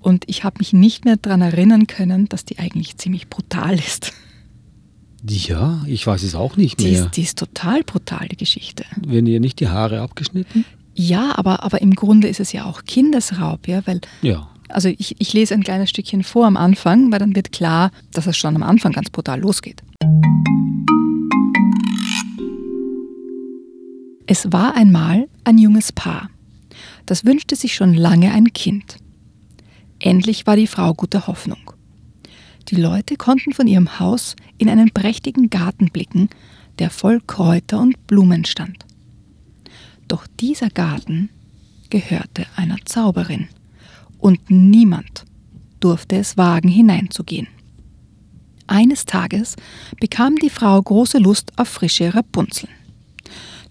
und 0.00 0.24
ich 0.26 0.42
habe 0.42 0.56
mich 0.58 0.72
nicht 0.72 1.04
mehr 1.04 1.18
daran 1.18 1.42
erinnern 1.42 1.86
können, 1.86 2.30
dass 2.30 2.46
die 2.46 2.58
eigentlich 2.58 2.96
ziemlich 2.96 3.28
brutal 3.28 3.78
ist. 3.78 4.14
Ja, 5.28 5.82
ich 5.86 6.06
weiß 6.06 6.22
es 6.22 6.34
auch 6.34 6.56
nicht 6.56 6.80
die 6.80 6.90
mehr. 6.90 7.04
Ist, 7.06 7.16
die 7.16 7.22
ist 7.22 7.38
total 7.38 7.82
brutal, 7.82 8.28
die 8.28 8.36
Geschichte. 8.36 8.84
Werden 9.06 9.26
ihr 9.26 9.40
nicht 9.40 9.58
die 9.60 9.68
Haare 9.68 10.00
abgeschnitten? 10.00 10.64
Ja, 10.94 11.36
aber, 11.36 11.62
aber 11.64 11.80
im 11.80 11.94
Grunde 11.94 12.28
ist 12.28 12.40
es 12.40 12.52
ja 12.52 12.64
auch 12.64 12.84
Kindesraub, 12.84 13.66
ja, 13.66 13.86
weil. 13.86 14.00
Ja. 14.22 14.48
Also 14.68 14.88
ich, 14.88 15.16
ich 15.18 15.32
lese 15.32 15.54
ein 15.54 15.62
kleines 15.62 15.90
Stückchen 15.90 16.24
vor 16.24 16.46
am 16.46 16.56
Anfang, 16.56 17.10
weil 17.10 17.18
dann 17.18 17.34
wird 17.34 17.52
klar, 17.52 17.90
dass 18.12 18.26
es 18.26 18.36
schon 18.36 18.54
am 18.56 18.62
Anfang 18.62 18.92
ganz 18.92 19.10
brutal 19.10 19.40
losgeht. 19.40 19.82
Es 24.26 24.52
war 24.52 24.74
einmal 24.74 25.28
ein 25.44 25.58
junges 25.58 25.92
Paar. 25.92 26.30
Das 27.06 27.24
wünschte 27.24 27.56
sich 27.56 27.74
schon 27.74 27.94
lange 27.94 28.32
ein 28.32 28.52
Kind. 28.52 28.96
Endlich 30.00 30.46
war 30.46 30.56
die 30.56 30.66
Frau 30.66 30.94
guter 30.94 31.26
Hoffnung. 31.26 31.73
Die 32.68 32.76
Leute 32.76 33.16
konnten 33.16 33.52
von 33.52 33.66
ihrem 33.66 33.98
Haus 33.98 34.36
in 34.58 34.68
einen 34.68 34.90
prächtigen 34.90 35.50
Garten 35.50 35.90
blicken, 35.90 36.30
der 36.78 36.90
voll 36.90 37.20
Kräuter 37.20 37.80
und 37.80 38.06
Blumen 38.06 38.44
stand. 38.44 38.86
Doch 40.08 40.26
dieser 40.40 40.70
Garten 40.70 41.30
gehörte 41.90 42.46
einer 42.56 42.78
Zauberin, 42.84 43.48
und 44.18 44.50
niemand 44.50 45.24
durfte 45.80 46.16
es 46.16 46.36
wagen, 46.36 46.68
hineinzugehen. 46.68 47.48
Eines 48.66 49.04
Tages 49.04 49.56
bekam 50.00 50.36
die 50.36 50.50
Frau 50.50 50.80
große 50.80 51.18
Lust 51.18 51.52
auf 51.58 51.68
frische 51.68 52.14
Rapunzeln, 52.14 52.72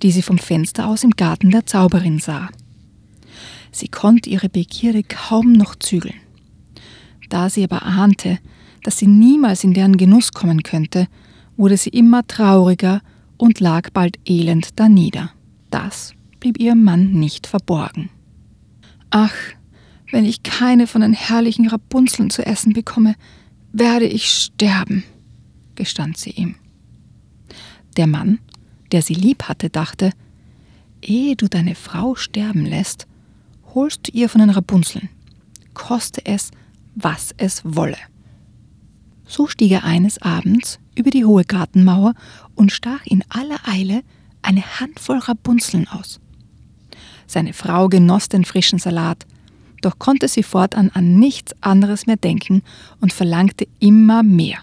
die 0.03 0.11
sie 0.11 0.21
vom 0.21 0.37
Fenster 0.37 0.87
aus 0.87 1.03
im 1.03 1.11
Garten 1.11 1.49
der 1.49 1.65
Zauberin 1.65 2.19
sah. 2.19 2.49
Sie 3.71 3.87
konnte 3.87 4.29
ihre 4.29 4.49
Begierde 4.49 5.01
kaum 5.01 5.53
noch 5.53 5.75
zügeln. 5.75 6.15
Da 7.29 7.49
sie 7.49 7.63
aber 7.63 7.81
ahnte, 7.81 8.37
dass 8.83 8.97
sie 8.97 9.07
niemals 9.07 9.63
in 9.63 9.73
deren 9.73 9.97
Genuss 9.97 10.31
kommen 10.31 10.63
könnte, 10.63 11.07
wurde 11.57 11.77
sie 11.77 11.89
immer 11.89 12.25
trauriger 12.27 13.01
und 13.37 13.59
lag 13.59 13.89
bald 13.91 14.17
elend 14.25 14.79
danieder. 14.79 15.31
Das 15.69 16.13
blieb 16.39 16.59
ihrem 16.59 16.83
Mann 16.83 17.11
nicht 17.11 17.47
verborgen. 17.47 18.09
Ach, 19.09 19.33
wenn 20.11 20.25
ich 20.25 20.43
keine 20.43 20.87
von 20.87 21.01
den 21.01 21.13
herrlichen 21.13 21.67
Rapunzeln 21.67 22.29
zu 22.29 22.45
essen 22.45 22.73
bekomme, 22.73 23.15
werde 23.71 24.05
ich 24.05 24.29
sterben, 24.29 25.03
gestand 25.75 26.17
sie 26.17 26.31
ihm. 26.31 26.55
Der 27.97 28.07
Mann, 28.07 28.39
der 28.91 29.01
sie 29.01 29.13
lieb 29.13 29.43
hatte, 29.43 29.69
dachte, 29.69 30.11
ehe 31.01 31.35
du 31.35 31.47
deine 31.47 31.75
Frau 31.75 32.15
sterben 32.15 32.65
lässt, 32.65 33.07
holst 33.73 34.07
du 34.07 34.11
ihr 34.11 34.29
von 34.29 34.41
den 34.41 34.51
Rapunzeln, 34.51 35.09
koste 35.73 36.25
es, 36.25 36.51
was 36.95 37.33
es 37.37 37.61
wolle. 37.63 37.97
So 39.25 39.47
stieg 39.47 39.71
er 39.71 39.83
eines 39.83 40.21
Abends 40.21 40.79
über 40.95 41.09
die 41.09 41.25
hohe 41.25 41.43
Gartenmauer 41.43 42.13
und 42.55 42.71
stach 42.71 43.05
in 43.05 43.23
aller 43.29 43.59
Eile 43.65 44.03
eine 44.41 44.79
Handvoll 44.79 45.17
Rapunzeln 45.17 45.87
aus. 45.87 46.19
Seine 47.25 47.53
Frau 47.53 47.87
genoss 47.87 48.29
den 48.29 48.45
frischen 48.45 48.79
Salat, 48.79 49.25
doch 49.81 49.99
konnte 49.99 50.27
sie 50.27 50.43
fortan 50.43 50.91
an 50.93 51.19
nichts 51.19 51.53
anderes 51.61 52.05
mehr 52.05 52.17
denken 52.17 52.61
und 53.01 53.13
verlangte 53.13 53.67
immer 53.79 54.23
mehr. 54.23 54.59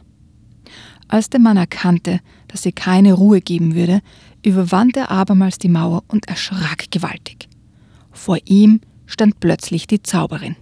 Als 1.09 1.29
der 1.29 1.40
Mann 1.40 1.57
erkannte, 1.57 2.21
dass 2.49 2.62
sie 2.62 2.73
keine 2.73 3.14
Ruhe 3.14 3.40
geben 3.40 3.75
würde, 3.75 4.00
überwand 4.45 4.97
er 4.97 5.11
abermals 5.11 5.59
die 5.59 5.69
Mauer 5.69 6.05
und 6.09 6.29
erschrak 6.29 6.90
gewaltig. 6.90 7.49
Vor 8.12 8.38
ihm 8.45 8.81
stand 9.07 9.40
plötzlich 9.40 9.87
die 9.87 10.02
Zauberin. 10.02 10.57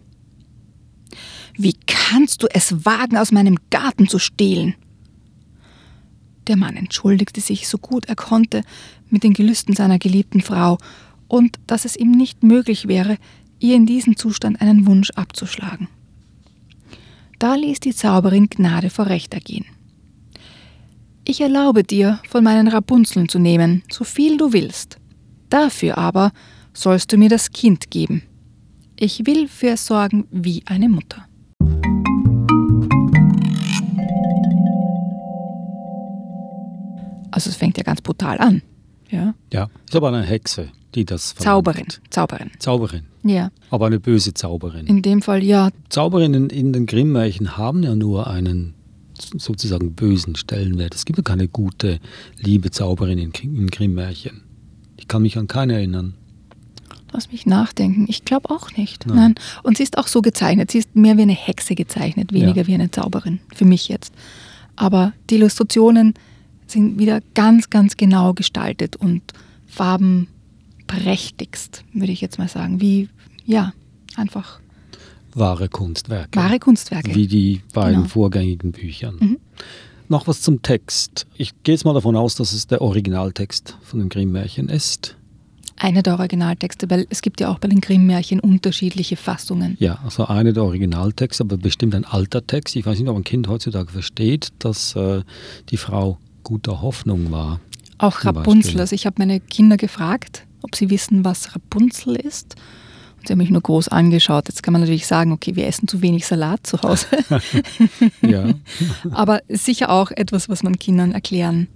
Wie 1.60 1.74
kannst 1.88 2.44
du 2.44 2.46
es 2.54 2.86
wagen, 2.86 3.16
aus 3.16 3.32
meinem 3.32 3.56
Garten 3.68 4.08
zu 4.08 4.20
stehlen? 4.20 4.76
Der 6.46 6.56
Mann 6.56 6.76
entschuldigte 6.76 7.40
sich 7.40 7.66
so 7.66 7.78
gut 7.78 8.06
er 8.06 8.14
konnte 8.14 8.62
mit 9.10 9.24
den 9.24 9.34
Gelüsten 9.34 9.74
seiner 9.74 9.98
geliebten 9.98 10.40
Frau 10.40 10.78
und 11.26 11.58
dass 11.66 11.84
es 11.84 11.96
ihm 11.96 12.12
nicht 12.12 12.44
möglich 12.44 12.86
wäre, 12.86 13.18
ihr 13.58 13.74
in 13.74 13.86
diesem 13.86 14.16
Zustand 14.16 14.60
einen 14.60 14.86
Wunsch 14.86 15.10
abzuschlagen. 15.10 15.88
Da 17.40 17.56
ließ 17.56 17.80
die 17.80 17.94
Zauberin 17.94 18.48
Gnade 18.48 18.88
vor 18.88 19.06
Recht 19.06 19.34
ergehen. 19.34 19.66
Ich 21.24 21.40
erlaube 21.40 21.82
dir, 21.82 22.20
von 22.28 22.44
meinen 22.44 22.68
Rapunzeln 22.68 23.28
zu 23.28 23.40
nehmen, 23.40 23.82
so 23.90 24.04
viel 24.04 24.36
du 24.36 24.52
willst. 24.52 24.98
Dafür 25.50 25.98
aber 25.98 26.30
sollst 26.72 27.12
du 27.12 27.16
mir 27.16 27.28
das 27.28 27.50
Kind 27.50 27.90
geben. 27.90 28.22
Ich 28.96 29.26
will 29.26 29.48
für 29.48 29.70
es 29.70 29.86
sorgen 29.86 30.26
wie 30.30 30.62
eine 30.64 30.88
Mutter. 30.88 31.27
Also 37.38 37.50
es 37.50 37.57
fängt 37.57 37.78
ja 37.78 37.85
ganz 37.85 38.00
brutal 38.00 38.38
an. 38.38 38.62
Ja, 39.11 39.33
ja 39.52 39.68
ist 39.87 39.95
aber 39.95 40.09
eine 40.09 40.25
Hexe, 40.25 40.71
die 40.97 41.04
das 41.04 41.37
Zauberin, 41.37 41.87
Zauberin. 42.11 42.50
Zauberin. 42.59 43.04
Ja. 43.23 43.52
Aber 43.71 43.87
eine 43.87 44.00
böse 44.00 44.35
Zauberin. 44.35 44.88
In 44.88 45.02
dem 45.02 45.23
Fall 45.23 45.45
ja. 45.45 45.71
Zauberinnen 45.88 46.50
in 46.50 46.73
den 46.73 46.87
Grimm-Märchen 46.87 47.57
haben 47.57 47.85
ja 47.85 47.95
nur 47.95 48.26
einen 48.26 48.75
sozusagen 49.37 49.92
bösen 49.92 50.35
Stellenwert. 50.35 50.97
Es 50.97 51.04
gibt 51.04 51.16
ja 51.16 51.23
keine 51.23 51.47
gute, 51.47 52.00
liebe 52.38 52.73
Zauberin 52.73 53.18
in, 53.18 53.30
in 53.30 53.68
Grimm-Märchen. 53.68 54.42
Ich 54.97 55.07
kann 55.07 55.23
mich 55.23 55.38
an 55.38 55.47
keine 55.47 55.75
erinnern. 55.75 56.14
Lass 57.12 57.30
mich 57.30 57.47
nachdenken. 57.47 58.07
Ich 58.09 58.25
glaube 58.25 58.50
auch 58.50 58.73
nicht. 58.76 59.07
Nein. 59.07 59.16
Nein. 59.16 59.35
Und 59.62 59.76
sie 59.76 59.85
ist 59.85 59.97
auch 59.97 60.09
so 60.09 60.23
gezeichnet. 60.23 60.73
Sie 60.73 60.78
ist 60.78 60.97
mehr 60.97 61.16
wie 61.16 61.23
eine 61.23 61.37
Hexe 61.37 61.76
gezeichnet, 61.76 62.33
weniger 62.33 62.62
ja. 62.62 62.66
wie 62.66 62.75
eine 62.75 62.90
Zauberin. 62.90 63.38
Für 63.54 63.64
mich 63.64 63.87
jetzt. 63.87 64.12
Aber 64.75 65.12
die 65.30 65.37
Illustrationen 65.37 66.14
sind 66.70 66.98
wieder 66.98 67.20
ganz, 67.34 67.70
ganz 67.70 67.96
genau 67.96 68.34
gestaltet 68.34 68.96
und 68.96 69.22
farbenprächtigst, 69.66 71.84
würde 71.92 72.12
ich 72.12 72.20
jetzt 72.20 72.38
mal 72.38 72.48
sagen. 72.48 72.80
Wie, 72.80 73.08
ja, 73.44 73.72
einfach. 74.16 74.60
Wahre 75.34 75.68
Kunstwerke. 75.68 76.38
Wahre 76.38 76.58
Kunstwerke. 76.58 77.14
Wie 77.14 77.26
die 77.26 77.60
beiden 77.72 77.96
genau. 77.96 78.08
vorgängigen 78.08 78.72
Büchern. 78.72 79.16
Mhm. 79.20 79.38
Noch 80.08 80.26
was 80.26 80.40
zum 80.40 80.62
Text. 80.62 81.26
Ich 81.37 81.52
gehe 81.62 81.75
jetzt 81.75 81.84
mal 81.84 81.92
davon 81.92 82.16
aus, 82.16 82.34
dass 82.34 82.52
es 82.52 82.66
der 82.66 82.80
Originaltext 82.80 83.76
von 83.82 83.98
den 83.98 84.08
Grimm-Märchen 84.08 84.70
ist. 84.70 85.16
Einer 85.76 86.02
der 86.02 86.18
Originaltexte, 86.18 86.90
weil 86.90 87.06
es 87.08 87.22
gibt 87.22 87.40
ja 87.40 87.50
auch 87.50 87.58
bei 87.58 87.68
den 87.68 87.80
Grimm-Märchen 87.80 88.40
unterschiedliche 88.40 89.16
Fassungen. 89.16 89.76
Ja, 89.78 90.00
also 90.02 90.26
einer 90.26 90.52
der 90.52 90.64
Originaltexte, 90.64 91.44
aber 91.44 91.56
bestimmt 91.56 91.94
ein 91.94 92.04
alter 92.04 92.44
Text. 92.44 92.75
Ich 92.75 92.84
weiß 92.84 92.98
nicht, 92.98 93.08
ob 93.08 93.16
ein 93.16 93.22
Kind 93.22 93.48
heutzutage 93.48 93.92
versteht, 93.92 94.48
dass 94.58 94.96
äh, 94.96 95.22
die 95.68 95.76
Frau 95.76 96.18
guter 96.42 96.83
Hoffnung 96.83 97.30
war. 97.30 97.61
Auch 97.99 98.25
Rapunzel. 98.25 98.80
Also 98.80 98.95
ich 98.95 99.07
habe 99.07 99.16
meine 99.18 99.40
Kinder 99.40 99.76
gefragt, 99.76 100.47
ob 100.62 100.76
sie 100.76 100.90
wissen, 100.90 101.25
was 101.25 101.54
Rapunzel 101.54 102.16
ist. 102.16 102.54
Und 103.16 103.26
sie 103.26 103.33
haben 103.33 103.38
mich 103.38 103.50
nur 103.50 103.61
groß 103.61 103.88
angeschaut. 103.88 104.49
Jetzt 104.49 104.62
kann 104.62 104.73
man 104.73 104.80
natürlich 104.83 105.07
sagen, 105.07 105.33
okay, 105.33 105.57
wir 105.57 105.66
essen 105.66 105.88
zu 105.88 106.02
wenig 106.02 106.26
Salat 106.26 106.66
zu 106.66 106.80
Hause. 106.83 107.07
ja. 108.23 108.54
Aber 109.11 109.40
sicher 109.49 109.90
auch 109.90 110.12
etwas, 110.12 110.49
was 110.49 110.62
man 110.62 110.78
Kindern 110.78 111.12
erklären 111.12 111.66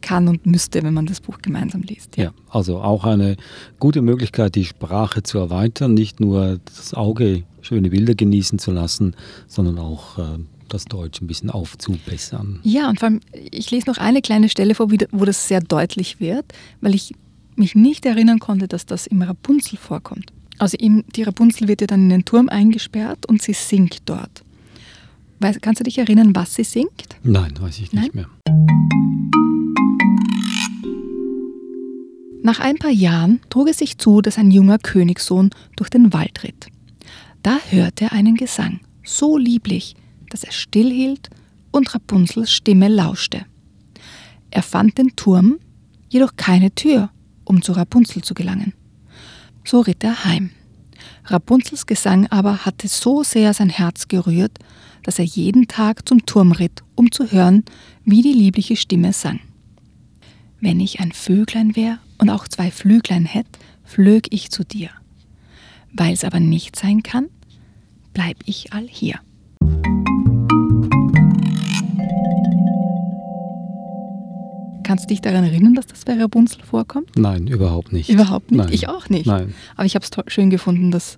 kann 0.00 0.28
und 0.28 0.46
müsste, 0.46 0.82
wenn 0.82 0.94
man 0.94 1.06
das 1.06 1.20
Buch 1.20 1.38
gemeinsam 1.40 1.82
liest. 1.82 2.16
Ja. 2.16 2.24
ja, 2.24 2.32
also 2.50 2.80
auch 2.80 3.04
eine 3.04 3.36
gute 3.78 4.02
Möglichkeit, 4.02 4.54
die 4.56 4.64
Sprache 4.64 5.22
zu 5.22 5.38
erweitern, 5.38 5.94
nicht 5.94 6.20
nur 6.20 6.58
das 6.64 6.92
Auge 6.92 7.44
schöne 7.60 7.90
Bilder 7.90 8.14
genießen 8.14 8.58
zu 8.58 8.72
lassen, 8.72 9.14
sondern 9.46 9.78
auch 9.78 10.18
äh, 10.18 10.38
das 10.72 10.84
Deutsch 10.84 11.20
ein 11.20 11.26
bisschen 11.26 11.50
aufzubessern. 11.50 12.60
Ja, 12.62 12.88
und 12.88 13.00
vor 13.00 13.08
allem, 13.08 13.20
ich 13.50 13.70
lese 13.70 13.88
noch 13.88 13.98
eine 13.98 14.22
kleine 14.22 14.48
Stelle 14.48 14.74
vor, 14.74 14.90
wo 14.90 15.24
das 15.24 15.48
sehr 15.48 15.60
deutlich 15.60 16.20
wird, 16.20 16.46
weil 16.80 16.94
ich 16.94 17.14
mich 17.56 17.74
nicht 17.74 18.06
erinnern 18.06 18.38
konnte, 18.38 18.68
dass 18.68 18.86
das 18.86 19.06
im 19.06 19.22
Rapunzel 19.22 19.76
vorkommt. 19.76 20.32
Also 20.58 20.76
im, 20.78 21.04
die 21.14 21.22
Rapunzel 21.22 21.68
wird 21.68 21.80
ja 21.80 21.86
dann 21.86 22.04
in 22.04 22.08
den 22.10 22.24
Turm 22.24 22.48
eingesperrt 22.48 23.26
und 23.26 23.42
sie 23.42 23.52
singt 23.52 24.02
dort. 24.06 24.44
Weiß, 25.40 25.58
kannst 25.60 25.80
du 25.80 25.84
dich 25.84 25.98
erinnern, 25.98 26.34
was 26.34 26.54
sie 26.54 26.64
singt? 26.64 27.16
Nein, 27.22 27.52
weiß 27.60 27.80
ich 27.80 27.92
nicht 27.92 28.14
Nein? 28.14 28.26
mehr. 28.26 28.28
Nach 32.44 32.58
ein 32.58 32.76
paar 32.76 32.90
Jahren 32.90 33.40
trug 33.50 33.68
es 33.68 33.78
sich 33.78 33.98
zu, 33.98 34.20
dass 34.20 34.38
ein 34.38 34.50
junger 34.50 34.78
Königssohn 34.78 35.50
durch 35.76 35.90
den 35.90 36.12
Wald 36.12 36.42
ritt. 36.42 36.66
Da 37.42 37.58
hörte 37.70 38.06
er 38.06 38.12
einen 38.12 38.36
Gesang, 38.36 38.80
so 39.04 39.36
lieblich, 39.36 39.96
dass 40.32 40.44
er 40.44 40.52
stillhielt 40.52 41.30
und 41.70 41.94
Rapunzels 41.94 42.50
Stimme 42.50 42.88
lauschte. 42.88 43.44
Er 44.50 44.62
fand 44.62 44.98
den 44.98 45.14
Turm, 45.16 45.58
jedoch 46.08 46.36
keine 46.36 46.74
Tür, 46.74 47.10
um 47.44 47.62
zu 47.62 47.72
Rapunzel 47.72 48.22
zu 48.22 48.34
gelangen. 48.34 48.74
So 49.64 49.80
ritt 49.80 50.04
er 50.04 50.24
heim. 50.24 50.50
Rapunzels 51.24 51.86
Gesang 51.86 52.26
aber 52.28 52.64
hatte 52.64 52.88
so 52.88 53.22
sehr 53.22 53.54
sein 53.54 53.70
Herz 53.70 54.08
gerührt, 54.08 54.58
dass 55.02 55.18
er 55.18 55.24
jeden 55.24 55.68
Tag 55.68 56.08
zum 56.08 56.26
Turm 56.26 56.52
ritt, 56.52 56.82
um 56.94 57.10
zu 57.10 57.30
hören, 57.30 57.64
wie 58.04 58.22
die 58.22 58.32
liebliche 58.32 58.76
Stimme 58.76 59.12
sang. 59.12 59.40
Wenn 60.60 60.80
ich 60.80 61.00
ein 61.00 61.12
Vöglein 61.12 61.76
wär 61.76 61.98
und 62.18 62.30
auch 62.30 62.46
zwei 62.46 62.70
Flüglein 62.70 63.26
hätt, 63.26 63.46
flög 63.84 64.28
ich 64.30 64.50
zu 64.50 64.64
dir. 64.64 64.90
Weil's 65.92 66.24
aber 66.24 66.40
nicht 66.40 66.76
sein 66.76 67.02
kann, 67.02 67.28
bleib 68.14 68.36
ich 68.46 68.72
all 68.72 68.86
hier. 68.88 69.20
Kannst 74.82 75.04
du 75.04 75.08
dich 75.08 75.20
daran 75.20 75.44
erinnern, 75.44 75.74
dass 75.74 75.86
das 75.86 76.04
bei 76.04 76.14
Rapunzel 76.14 76.62
vorkommt? 76.62 77.10
Nein, 77.16 77.46
überhaupt 77.46 77.92
nicht. 77.92 78.08
Überhaupt 78.08 78.50
nicht. 78.50 78.58
Nein. 78.64 78.72
Ich 78.72 78.88
auch 78.88 79.08
nicht. 79.08 79.26
Nein. 79.26 79.54
Aber 79.76 79.86
ich 79.86 79.94
habe 79.94 80.04
es 80.04 80.32
schön 80.32 80.50
gefunden, 80.50 80.90
dass, 80.90 81.16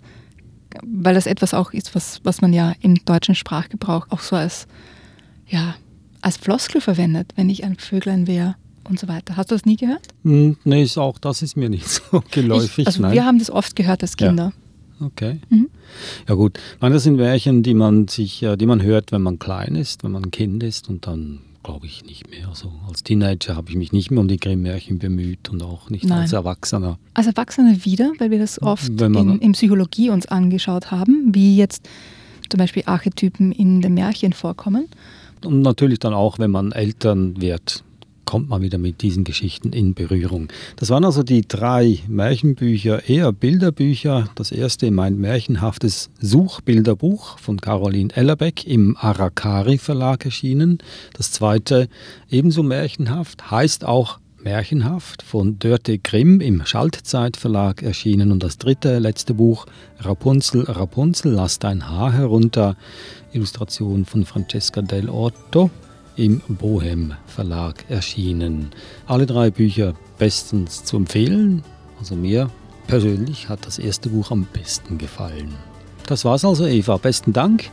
weil 0.83 1.15
das 1.15 1.27
etwas 1.27 1.55
auch 1.55 1.73
ist, 1.73 1.95
was, 1.95 2.21
was 2.25 2.41
man 2.41 2.53
ja 2.53 2.75
im 2.81 2.97
deutschen 3.05 3.35
Sprachgebrauch 3.35 4.07
auch 4.11 4.21
so 4.21 4.37
als, 4.37 4.67
ja, 5.49 5.75
als 6.21 6.37
Floskel 6.37 6.81
verwendet, 6.81 7.33
wenn 7.37 7.51
ich 7.51 7.65
ein 7.65 7.77
Vöglein 7.77 8.27
wäre 8.27 8.57
und 8.89 8.99
so 8.99 9.09
weiter. 9.09 9.37
Hast 9.37 9.51
du 9.51 9.55
das 9.55 9.65
nie 9.65 9.77
gehört? 9.77 10.09
Hm, 10.25 10.57
nee, 10.65 10.83
ist 10.83 10.99
auch 10.99 11.19
das 11.19 11.43
ist 11.43 11.57
mir 11.57 11.69
nicht 11.69 11.89
so 11.89 12.23
geläufig. 12.31 12.81
Ich, 12.81 12.87
also 12.87 13.03
Nein. 13.03 13.13
wir 13.13 13.25
haben 13.25 13.39
das 13.39 13.51
oft 13.51 13.77
gehört 13.77 14.03
als 14.03 14.17
Kinder. 14.17 14.53
Ja. 15.01 15.07
Okay. 15.07 15.41
Mhm. 15.51 15.71
Ja 16.29 16.35
gut. 16.35 16.59
Meine, 16.81 16.95
das 16.95 17.03
sind 17.03 17.17
Märchen, 17.17 17.63
die 17.63 17.75
man 17.75 18.09
sich, 18.09 18.43
äh, 18.43 18.57
die 18.57 18.67
man 18.67 18.83
hört, 18.83 19.13
wenn 19.13 19.23
man 19.23 19.39
klein 19.39 19.75
ist, 19.75 20.05
wenn 20.05 20.13
man 20.13 20.25
ein 20.25 20.31
Kind 20.31 20.63
ist 20.63 20.89
und 20.89 21.07
dann 21.07 21.41
glaube 21.65 21.87
ich 21.87 22.05
nicht 22.05 22.31
mehr. 22.31 22.49
Also 22.49 22.71
als 22.87 23.03
Teenager 23.03 23.57
habe 23.57 23.71
ich 23.71 23.77
mich 23.77 23.93
nicht 23.93 24.13
mehr 24.13 24.21
um 24.21 24.29
die 24.29 24.37
Grimm-Märchen 24.37 24.99
bemüht 24.99 25.49
und 25.49 25.63
auch 25.63 25.91
nicht 25.91 26.05
Nein. 26.05 26.21
als 26.21 26.33
Erwachsener. 26.33 26.99
Als 27.15 27.27
Erwachsene 27.27 27.85
wieder, 27.85 28.13
weil 28.19 28.31
wir 28.31 28.39
das 28.39 28.63
oft 28.63 28.89
in, 28.89 29.41
in 29.41 29.53
Psychologie 29.53 30.11
uns 30.11 30.27
angeschaut 30.27 30.93
haben, 30.93 31.35
wie 31.35 31.57
jetzt 31.57 31.89
zum 32.49 32.59
Beispiel 32.59 32.85
Archetypen 32.87 33.51
in 33.51 33.81
den 33.81 33.95
Märchen 33.95 34.33
vorkommen. 34.33 34.87
Und 35.45 35.63
natürlich 35.63 35.99
dann 35.99 36.15
auch, 36.15 36.39
wenn 36.39 36.51
man 36.51 36.73
Eltern 36.73 37.41
wird, 37.41 37.83
kommt 38.25 38.49
man 38.49 38.63
wieder 38.63 38.79
mit 38.79 39.03
diesen 39.03 39.25
Geschichten 39.25 39.73
in 39.73 39.95
Berührung. 39.95 40.49
Das 40.77 40.91
waren 40.91 41.05
also 41.05 41.23
die 41.23 41.43
drei 41.43 41.99
Märchenbücher, 42.09 43.09
eher 43.09 43.33
Bilderbücher. 43.33 44.29
Das 44.35 44.53
erste 44.53 44.91
mein 44.91 45.17
märchenhaftes 45.17 46.11
Suchbilderbuch 46.21 47.39
von 47.39 47.61
Caroline 47.61 48.15
Ellerbeck 48.15 48.67
im 48.67 48.97
Arakari 48.97 49.79
Verlag 49.79 50.25
erschienen. 50.25 50.79
Das 51.15 51.31
zweite 51.31 51.89
ebenso 52.31 52.63
märchenhaft, 52.63 53.51
heißt 53.51 53.85
auch 53.85 54.19
Märchenhaft 54.45 55.23
von 55.23 55.59
Dörte 55.59 55.99
Grimm 55.99 56.41
im 56.41 56.65
Schaltzeit 56.67 57.37
Verlag 57.39 57.83
erschienen 57.83 58.31
und 58.31 58.43
das 58.43 58.59
dritte, 58.59 58.99
letzte 58.99 59.35
Buch 59.35 59.67
Rapunzel, 59.99 60.65
Rapunzel, 60.65 61.33
lass 61.33 61.59
dein 61.59 61.89
Haar 61.89 62.13
herunter, 62.13 62.77
Illustration 63.33 64.05
von 64.05 64.27
Francesca 64.27 64.83
del 64.83 65.09
Orto 65.09 65.71
im 66.17 66.41
Bohem 66.49 67.15
Verlag 67.27 67.85
erschienen. 67.89 68.71
Alle 69.07 69.27
drei 69.27 69.51
Bücher 69.51 69.95
bestens 70.19 70.83
zu 70.85 70.97
empfehlen. 70.97 71.63
Also 71.99 72.17
mir 72.17 72.51
persönlich 72.87 73.49
hat 73.49 73.67
das 73.67 73.79
erste 73.79 74.11
Buch 74.11 74.31
am 74.31 74.47
besten 74.53 74.99
gefallen. 74.99 75.55
Das 76.07 76.25
war's 76.25 76.45
also, 76.45 76.67
Eva. 76.67 76.99
Besten 76.99 77.33
Dank. 77.33 77.71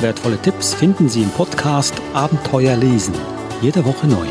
Wertvolle 0.00 0.38
Tipps 0.38 0.72
finden 0.72 1.08
Sie 1.08 1.22
im 1.22 1.30
Podcast 1.30 1.94
Abenteuer 2.14 2.74
lesen. 2.76 3.14
Jede 3.60 3.84
Woche 3.84 4.06
neu. 4.06 4.26